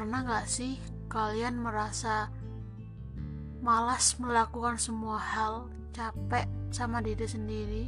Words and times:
Pernah 0.00 0.24
gak 0.24 0.48
sih 0.48 0.80
kalian 1.12 1.60
merasa 1.60 2.32
malas 3.60 4.16
melakukan 4.16 4.80
semua 4.80 5.20
hal, 5.20 5.68
capek 5.92 6.48
sama 6.72 7.04
diri 7.04 7.28
sendiri, 7.28 7.84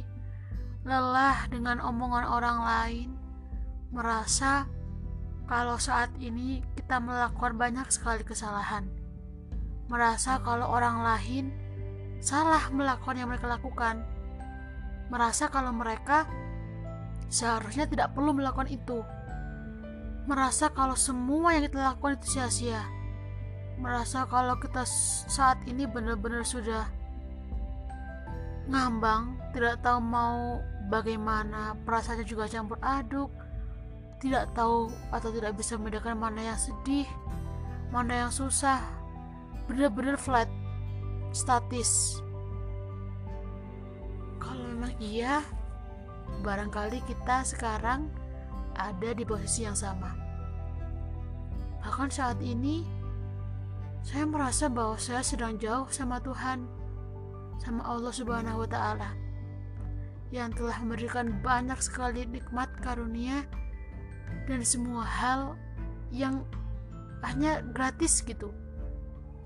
lelah 0.85 1.49
dengan 1.49 1.81
omongan 1.81 2.29
orang 2.29 2.57
lain, 2.61 3.09
merasa 3.89 4.69
kalau 5.49 5.81
saat 5.81 6.13
ini 6.21 6.61
kita 6.77 7.01
melakukan 7.01 7.57
banyak 7.57 7.89
sekali 7.89 8.21
kesalahan, 8.21 8.85
merasa 9.89 10.37
kalau 10.45 10.69
orang 10.69 11.01
lain 11.01 11.49
salah 12.21 12.69
melakukan 12.69 13.17
yang 13.17 13.33
mereka 13.33 13.49
lakukan, 13.49 14.05
merasa 15.09 15.49
kalau 15.49 15.73
mereka 15.73 16.29
seharusnya 17.33 17.89
tidak 17.89 18.13
perlu 18.13 18.37
melakukan 18.37 18.69
itu 18.69 19.01
merasa 20.23 20.71
kalau 20.71 20.95
semua 20.95 21.55
yang 21.55 21.67
kita 21.67 21.83
lakukan 21.83 22.19
itu 22.19 22.39
sia-sia. 22.39 22.83
Merasa 23.79 24.23
kalau 24.29 24.55
kita 24.61 24.87
saat 25.27 25.59
ini 25.67 25.83
benar-benar 25.89 26.47
sudah 26.47 26.87
ngambang 28.71 29.35
tidak 29.51 29.83
tahu 29.83 29.99
mau 29.99 30.63
bagaimana 30.87 31.75
perasaannya 31.83 32.23
juga 32.23 32.47
campur 32.47 32.79
aduk 32.79 33.27
tidak 34.23 34.47
tahu 34.55 34.87
atau 35.11 35.29
tidak 35.35 35.59
bisa 35.59 35.75
membedakan 35.75 36.15
mana 36.15 36.55
yang 36.55 36.55
sedih 36.55 37.03
mana 37.91 38.23
yang 38.23 38.31
susah 38.31 38.79
benar-benar 39.67 40.15
flat 40.15 40.47
statis. 41.33 42.23
Kalau 44.39 44.63
memang 44.63 44.93
iya 45.01 45.43
barangkali 46.45 47.03
kita 47.03 47.43
sekarang 47.43 48.07
ada 48.77 49.09
di 49.13 49.23
posisi 49.23 49.65
yang 49.65 49.77
sama. 49.77 50.13
Bahkan 51.83 52.09
saat 52.09 52.39
ini, 52.39 52.87
saya 54.03 54.27
merasa 54.27 54.67
bahwa 54.67 54.99
saya 54.99 55.23
sedang 55.23 55.55
jauh 55.59 55.87
sama 55.91 56.19
Tuhan, 56.19 56.67
sama 57.59 57.83
Allah 57.87 58.13
Subhanahu 58.13 58.63
wa 58.63 58.69
Ta'ala, 58.69 59.11
yang 60.33 60.51
telah 60.55 60.79
memberikan 60.81 61.39
banyak 61.43 61.77
sekali 61.79 62.25
nikmat 62.25 62.71
karunia 62.81 63.45
dan 64.49 64.59
semua 64.65 65.05
hal 65.05 65.55
yang 66.11 66.43
hanya 67.23 67.63
gratis 67.71 68.19
gitu. 68.23 68.51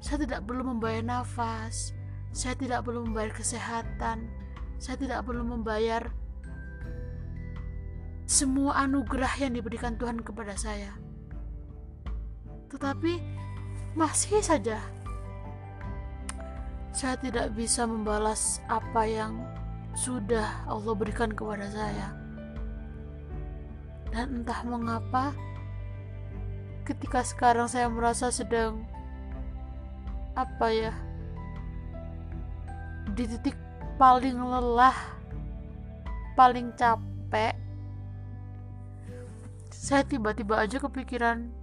Saya 0.01 0.25
tidak 0.25 0.45
perlu 0.45 0.65
membayar 0.65 1.01
nafas, 1.05 1.93
saya 2.33 2.53
tidak 2.53 2.85
perlu 2.85 3.05
membayar 3.05 3.33
kesehatan, 3.33 4.29
saya 4.77 4.97
tidak 4.97 5.25
perlu 5.25 5.41
membayar 5.41 6.13
semua 8.27 8.83
anugerah 8.83 9.39
yang 9.39 9.55
diberikan 9.55 9.95
Tuhan 9.95 10.19
kepada 10.19 10.59
saya. 10.59 10.91
Tetapi 12.67 13.23
masih 13.95 14.43
saja 14.43 14.77
saya 16.97 17.13
tidak 17.21 17.53
bisa 17.53 17.85
membalas 17.85 18.57
apa 18.65 19.05
yang 19.05 19.37
sudah 19.93 20.65
Allah 20.65 20.97
berikan 20.97 21.29
kepada 21.29 21.69
saya. 21.69 22.09
Dan 24.09 24.41
entah 24.41 24.65
mengapa 24.65 25.29
ketika 26.89 27.21
sekarang 27.21 27.69
saya 27.69 27.85
merasa 27.85 28.33
sedang 28.33 28.81
apa 30.33 30.67
ya 30.73 30.93
di 33.13 33.29
titik 33.29 33.53
paling 34.01 34.41
lelah, 34.41 34.97
paling 36.33 36.73
capek, 36.73 37.53
saya 39.77 40.01
tiba-tiba 40.01 40.57
aja 40.57 40.81
kepikiran 40.81 41.53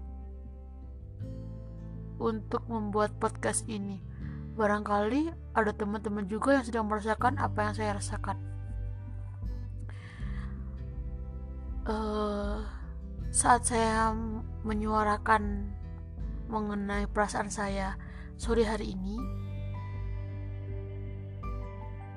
untuk 2.23 2.62
membuat 2.70 3.19
podcast 3.19 3.67
ini. 3.67 3.98
Barangkali 4.55 5.35
ada 5.51 5.75
teman-teman 5.75 6.30
juga 6.30 6.55
yang 6.55 6.63
sedang 6.63 6.86
merasakan 6.86 7.42
apa 7.42 7.58
yang 7.67 7.75
saya 7.75 7.98
rasakan. 7.98 8.39
Uh, 11.85 12.63
saat 13.35 13.67
saya 13.67 14.14
menyuarakan 14.63 15.75
mengenai 16.46 17.11
perasaan 17.11 17.51
saya 17.51 17.98
sore 18.39 18.63
hari 18.63 18.95
ini, 18.95 19.19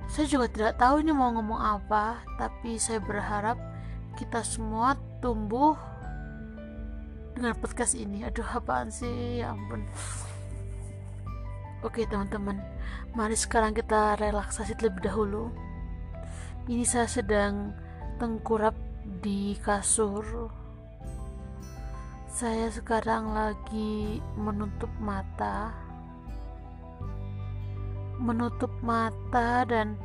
saya 0.08 0.30
juga 0.30 0.46
tidak 0.46 0.78
tahu 0.78 1.02
ini 1.02 1.10
mau 1.10 1.34
ngomong 1.34 1.58
apa, 1.58 2.22
tapi 2.38 2.78
saya 2.78 3.02
berharap 3.02 3.58
kita 4.16 4.46
semua 4.46 4.96
tumbuh 5.20 5.78
dengan 7.38 7.54
podcast 7.58 7.94
ini. 7.94 8.26
Aduh 8.26 8.46
apaan 8.46 8.90
sih? 8.90 9.42
Ya 9.42 9.54
ampun. 9.54 9.86
Oke 11.86 12.10
teman-teman. 12.10 12.58
Mari 13.14 13.38
sekarang 13.38 13.78
kita 13.78 14.18
relaksasi 14.18 14.74
terlebih 14.78 15.06
dahulu. 15.06 15.54
Ini 16.68 16.84
saya 16.84 17.06
sedang 17.06 17.72
tengkurap 18.18 18.74
di 19.22 19.56
kasur. 19.62 20.50
Saya 22.28 22.70
sekarang 22.74 23.34
lagi 23.34 24.22
menutup 24.36 24.90
mata. 24.98 25.74
Menutup 28.18 28.74
mata 28.82 29.62
dan 29.70 29.98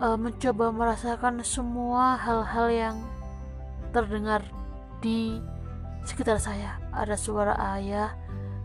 uh, 0.00 0.16
mencoba 0.16 0.72
merasakan 0.72 1.44
semua 1.44 2.16
hal-hal 2.16 2.68
yang 2.72 2.96
terdengar 3.94 4.42
di 4.98 5.38
sekitar 6.02 6.42
saya. 6.42 6.82
Ada 6.90 7.14
suara 7.14 7.54
ayah 7.78 8.18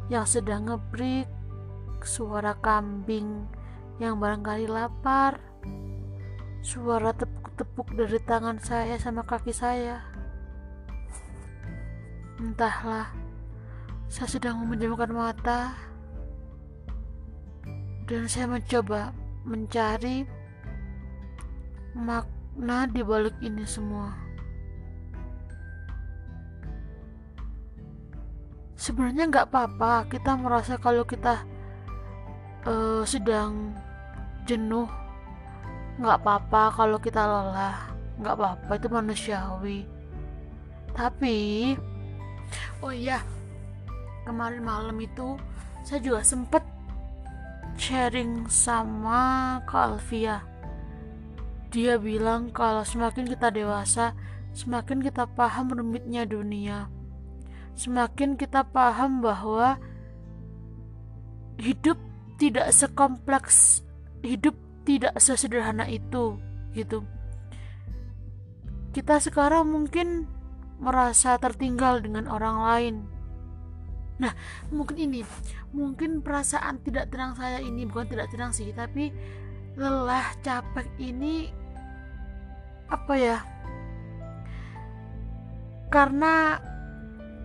yang 0.10 0.26
sedang 0.26 0.66
ngebrik, 0.66 1.30
suara 2.02 2.58
kambing 2.58 3.46
yang 4.02 4.18
barangkali 4.18 4.66
lapar, 4.66 5.38
suara 6.66 7.14
tepuk-tepuk 7.14 7.94
dari 7.94 8.18
tangan 8.26 8.58
saya 8.58 8.98
sama 8.98 9.22
kaki 9.22 9.54
saya. 9.54 10.02
Entahlah, 12.42 13.12
saya 14.10 14.28
sedang 14.32 14.64
memejamkan 14.64 15.12
mata 15.12 15.76
dan 18.08 18.26
saya 18.26 18.50
mencoba 18.50 19.14
mencari 19.46 20.26
makna 21.94 22.88
di 22.90 23.04
balik 23.04 23.36
ini 23.44 23.68
semua. 23.68 24.29
Sebenarnya 28.80 29.28
nggak 29.28 29.48
apa-apa. 29.52 30.08
Kita 30.08 30.40
merasa 30.40 30.80
kalau 30.80 31.04
kita 31.04 31.44
uh, 32.64 33.04
sedang 33.04 33.76
jenuh 34.48 34.88
nggak 36.00 36.18
apa-apa 36.24 36.64
kalau 36.72 36.98
kita 36.98 37.20
lelah. 37.20 37.92
Nggak 38.16 38.36
apa-apa 38.40 38.72
itu 38.80 38.88
manusiawi. 38.88 39.80
Tapi 40.96 41.38
oh 42.80 42.96
iya 42.96 43.20
kemarin 44.24 44.64
malam 44.64 44.98
itu 45.04 45.36
saya 45.84 46.00
juga 46.00 46.22
sempet 46.24 46.64
sharing 47.80 48.48
sama 48.52 49.58
Kak 49.68 49.96
Alfia 49.96 50.44
dia 51.70 52.02
bilang 52.02 52.50
kalau 52.50 52.82
semakin 52.82 53.30
kita 53.30 53.54
dewasa 53.54 54.18
semakin 54.58 55.06
kita 55.06 55.30
paham 55.30 55.70
rumitnya 55.70 56.26
dunia 56.26 56.90
semakin 57.80 58.36
kita 58.36 58.68
paham 58.68 59.24
bahwa 59.24 59.80
hidup 61.56 61.96
tidak 62.36 62.76
sekompleks 62.76 63.88
hidup 64.20 64.56
tidak 64.84 65.16
sesederhana 65.16 65.88
itu 65.88 66.36
gitu. 66.76 67.08
Kita 68.92 69.24
sekarang 69.24 69.72
mungkin 69.72 70.28
merasa 70.80 71.40
tertinggal 71.40 72.04
dengan 72.04 72.28
orang 72.28 72.58
lain. 72.60 72.96
Nah 74.20 74.36
mungkin 74.76 75.00
ini 75.00 75.24
mungkin 75.72 76.20
perasaan 76.20 76.84
tidak 76.84 77.08
tenang 77.16 77.40
saya 77.40 77.64
ini 77.64 77.88
bukan 77.88 78.12
tidak 78.12 78.28
tenang 78.28 78.52
sih 78.52 78.76
tapi 78.76 79.16
lelah 79.80 80.36
capek 80.44 80.88
ini 81.00 81.48
apa 82.92 83.14
ya? 83.16 83.38
Karena 85.88 86.60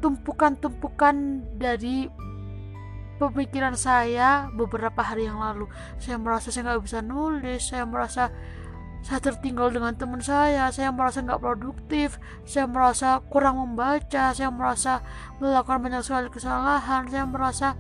tumpukan-tumpukan 0.04 1.40
dari 1.56 2.12
pemikiran 3.16 3.72
saya 3.72 4.52
beberapa 4.52 5.00
hari 5.00 5.24
yang 5.24 5.40
lalu. 5.40 5.64
Saya 5.96 6.20
merasa 6.20 6.52
saya 6.52 6.68
nggak 6.68 6.84
bisa 6.84 7.00
nulis 7.00 7.72
saya 7.72 7.88
merasa 7.88 8.28
saya 9.00 9.20
tertinggal 9.20 9.72
dengan 9.72 9.96
teman 9.96 10.20
saya 10.20 10.72
saya 10.72 10.88
merasa 10.88 11.20
nggak 11.20 11.40
produktif 11.40 12.16
saya 12.48 12.64
merasa 12.64 13.20
kurang 13.28 13.60
membaca 13.60 14.32
saya 14.32 14.48
merasa 14.48 15.04
melakukan 15.44 15.84
banyak 15.84 16.00
sekali 16.00 16.32
kesalahan 16.32 17.04
saya 17.12 17.28
merasa 17.28 17.76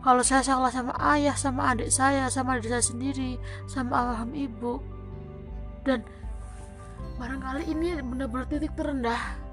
kalau 0.00 0.24
saya 0.24 0.40
salah 0.40 0.72
sama 0.72 0.96
ayah 1.16 1.36
sama 1.36 1.72
adik 1.72 1.88
saya 1.88 2.28
sama 2.28 2.56
adik 2.60 2.68
saya 2.68 2.84
sendiri 2.84 3.40
sama 3.64 4.04
almarhum 4.04 4.36
ibu. 4.36 4.74
Dan 5.84 6.04
barangkali 7.16 7.72
ini 7.72 8.00
benar-benar 8.04 8.44
titik 8.52 8.72
terendah 8.76 9.43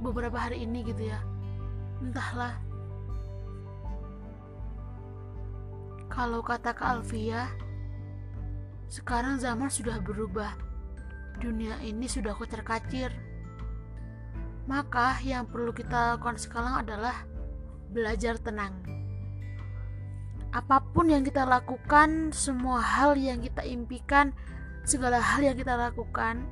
beberapa 0.00 0.36
hari 0.36 0.64
ini 0.64 0.82
gitu 0.84 1.12
ya. 1.12 1.20
Entahlah. 2.00 2.56
Kalau 6.10 6.42
kata 6.42 6.74
Kak 6.74 7.00
Alfia 7.00 7.46
sekarang 8.90 9.38
zaman 9.38 9.70
sudah 9.70 10.02
berubah. 10.02 10.56
Dunia 11.40 11.80
ini 11.80 12.04
sudah 12.04 12.36
kocar 12.36 12.60
kacir 12.60 13.08
maka 14.70 15.18
yang 15.26 15.50
perlu 15.50 15.74
kita 15.74 16.14
lakukan 16.14 16.38
sekarang 16.38 16.86
adalah 16.86 17.26
belajar 17.90 18.38
tenang. 18.38 18.70
Apa 20.54 20.78
pun 20.94 21.10
yang 21.10 21.26
kita 21.26 21.42
lakukan 21.42 22.30
semua 22.30 22.78
hal 22.78 23.18
yang 23.18 23.42
kita 23.42 23.66
impikan 23.66 24.30
segala 24.86 25.18
hal 25.18 25.42
yang 25.42 25.58
kita 25.58 25.74
lakukan 25.74 26.46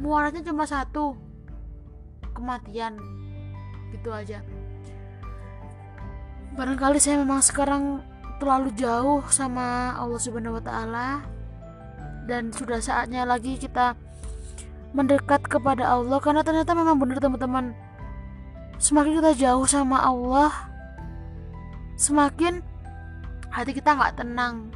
muaranya 0.00 0.42
cuma 0.42 0.64
satu 0.64 1.14
kematian. 2.34 2.98
Gitu 3.94 4.10
aja. 4.10 4.42
Barangkali 6.54 6.98
saya 6.98 7.22
memang 7.22 7.42
sekarang 7.42 8.02
terlalu 8.42 8.74
jauh 8.74 9.22
sama 9.30 9.94
Allah 9.94 10.20
Subhanahu 10.20 10.58
wa 10.58 10.62
taala 10.62 11.08
dan 12.26 12.50
sudah 12.50 12.82
saatnya 12.82 13.22
lagi 13.22 13.58
kita 13.58 13.94
mendekat 14.94 15.46
kepada 15.46 15.86
Allah 15.90 16.18
karena 16.22 16.42
ternyata 16.46 16.74
memang 16.74 16.98
benar 16.98 17.18
teman-teman. 17.22 17.74
Semakin 18.78 19.22
kita 19.22 19.32
jauh 19.38 19.66
sama 19.66 20.02
Allah 20.02 20.74
semakin 21.94 22.58
hati 23.54 23.70
kita 23.70 23.94
nggak 23.94 24.18
tenang 24.18 24.70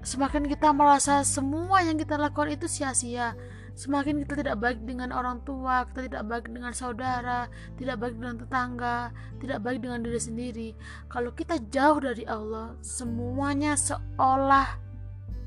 semakin 0.00 0.48
kita 0.48 0.72
merasa 0.72 1.20
semua 1.24 1.84
yang 1.84 1.96
kita 2.00 2.16
lakukan 2.16 2.52
itu 2.52 2.66
sia-sia. 2.66 3.36
Semakin 3.78 4.20
kita 4.26 4.44
tidak 4.44 4.60
baik 4.60 4.84
dengan 4.84 5.08
orang 5.14 5.40
tua 5.46 5.88
kita 5.88 6.04
tidak 6.04 6.24
baik 6.28 6.52
dengan 6.52 6.74
saudara 6.74 7.48
tidak 7.80 7.96
baik 8.02 8.18
dengan 8.18 8.36
tetangga 8.36 8.98
tidak 9.40 9.58
baik 9.64 9.78
dengan 9.80 10.04
diri 10.04 10.20
sendiri. 10.20 10.68
Kalau 11.08 11.32
kita 11.32 11.56
jauh 11.70 12.02
dari 12.02 12.26
Allah 12.28 12.76
semuanya 12.84 13.78
seolah 13.78 14.76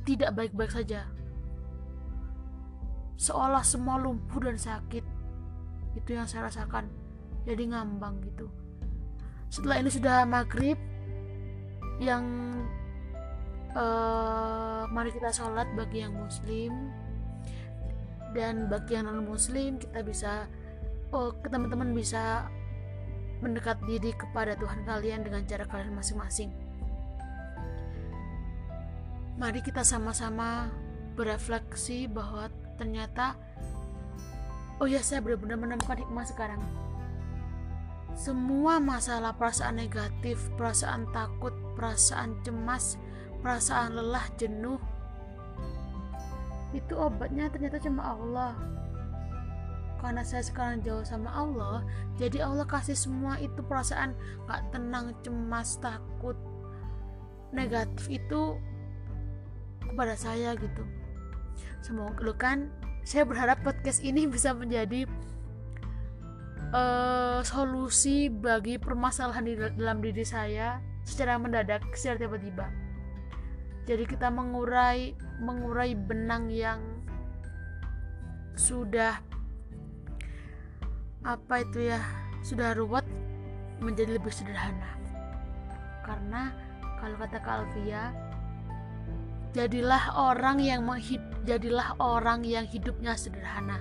tidak 0.08 0.34
baik-baik 0.34 0.72
saja. 0.72 1.06
Seolah 3.20 3.62
semua 3.62 4.02
lumpuh 4.02 4.42
dan 4.44 4.58
sakit. 4.58 5.06
Itu 5.94 6.18
yang 6.18 6.26
saya 6.26 6.50
rasakan. 6.50 6.90
Jadi 7.46 7.70
ngambang 7.70 8.24
gitu. 8.24 8.50
Setelah 9.54 9.86
ini 9.86 9.92
sudah 9.94 10.26
maghrib 10.26 10.80
yang 12.02 12.26
uh, 13.76 14.90
mari 14.90 15.10
kita 15.14 15.30
sholat 15.34 15.70
bagi 15.78 16.02
yang 16.06 16.14
muslim. 16.18 16.94
Dan 18.34 18.66
bagi 18.66 18.98
yang 18.98 19.06
non 19.06 19.30
muslim 19.30 19.78
kita 19.78 20.02
bisa 20.02 20.50
oh 21.14 21.30
teman-teman 21.46 21.94
bisa 21.94 22.50
mendekat 23.46 23.78
diri 23.86 24.16
kepada 24.18 24.58
Tuhan 24.58 24.88
kalian 24.88 25.22
dengan 25.22 25.46
cara 25.46 25.70
kalian 25.70 25.94
masing-masing. 25.94 26.50
Mari 29.38 29.62
kita 29.62 29.86
sama-sama 29.86 30.74
berefleksi 31.14 32.10
bahwa 32.10 32.50
ternyata 32.80 33.38
oh 34.82 34.90
ya 34.90 35.04
saya 35.06 35.22
benar-benar 35.22 35.60
menemukan 35.60 36.02
hikmah 36.02 36.26
sekarang. 36.26 36.62
Semua 38.14 38.78
masalah 38.78 39.34
perasaan 39.34 39.82
negatif, 39.82 40.38
perasaan 40.54 41.10
takut, 41.14 41.54
perasaan 41.74 42.38
cemas, 42.46 43.02
perasaan 43.44 44.00
lelah, 44.00 44.26
jenuh, 44.40 44.80
itu 46.74 46.94
obatnya 46.98 47.52
ternyata 47.54 47.78
cuma 47.78 48.16
Allah. 48.16 48.56
Karena 50.02 50.20
saya 50.26 50.44
sekarang 50.44 50.84
jauh 50.84 51.06
sama 51.08 51.32
Allah 51.32 51.80
jadi 52.20 52.46
Allah 52.46 52.68
kasih 52.68 52.94
semua 52.94 53.40
itu 53.40 53.64
perasaan 53.64 54.14
gak 54.46 54.76
tenang 54.76 55.16
cemas 55.26 55.82
takut 55.82 56.38
negatif 57.56 58.22
itu 58.22 58.60
kepada 59.80 60.14
saya 60.20 60.54
gitu. 60.60 60.84
Semoga 61.80 62.36
kan 62.36 62.68
saya 63.08 63.24
berharap 63.24 63.64
podcast 63.66 64.04
ini 64.04 64.28
bisa 64.34 64.52
menjadi 64.52 65.08
uh, 66.76 67.40
solusi 67.42 68.28
bagi 68.28 68.78
permasalahan 68.78 69.46
di 69.48 69.54
dalam 69.56 70.04
diri 70.04 70.28
saya 70.28 70.84
secara 71.08 71.40
mendadak 71.40 71.84
secara 71.96 72.28
tiba-tiba 72.28 72.68
jadi 73.84 74.04
kita 74.08 74.32
mengurai 74.32 75.12
mengurai 75.44 75.92
benang 75.96 76.48
yang 76.48 76.80
sudah 78.56 79.20
apa 81.24 81.64
itu 81.64 81.92
ya 81.92 82.00
sudah 82.44 82.76
ruwet 82.76 83.08
menjadi 83.80 84.16
lebih 84.20 84.32
sederhana. 84.32 84.96
Karena 86.04 86.52
kalau 87.00 87.16
kata 87.20 87.40
Kalvia 87.44 88.12
jadilah 89.56 90.16
orang 90.16 90.64
yang 90.64 90.84
menghid 90.88 91.20
jadilah 91.44 91.96
orang 92.00 92.44
yang 92.48 92.64
hidupnya 92.68 93.14
sederhana 93.14 93.80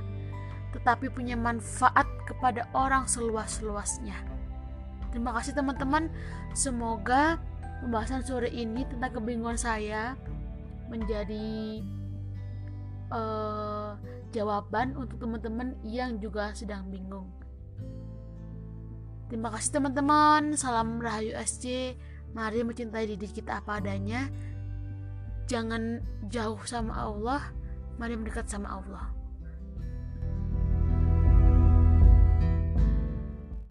tetapi 0.73 1.13
punya 1.13 1.37
manfaat 1.37 2.09
kepada 2.25 2.65
orang 2.73 3.05
seluas-luasnya. 3.05 4.17
Terima 5.13 5.37
kasih 5.37 5.53
teman-teman. 5.53 6.09
Semoga 6.57 7.37
pembahasan 7.83 8.23
sore 8.23 8.49
ini 8.55 8.87
tentang 8.87 9.19
kebingungan 9.19 9.59
saya 9.59 10.15
menjadi 10.87 11.83
uh, 13.11 13.99
jawaban 14.31 14.95
untuk 14.95 15.19
teman-teman 15.19 15.75
yang 15.83 16.17
juga 16.23 16.55
sedang 16.55 16.87
bingung. 16.89 17.27
Terima 19.27 19.49
kasih 19.51 19.81
teman-teman. 19.81 20.55
Salam 20.55 21.01
Rahayu 21.01 21.35
SC. 21.43 21.97
Mari 22.33 22.65
mencintai 22.65 23.09
diri 23.09 23.29
kita 23.29 23.61
apa 23.65 23.81
adanya. 23.81 24.29
Jangan 25.49 26.01
jauh 26.29 26.61
sama 26.69 26.97
Allah. 26.97 27.43
Mari 27.97 28.17
mendekat 28.17 28.49
sama 28.49 28.77
Allah. 28.81 29.22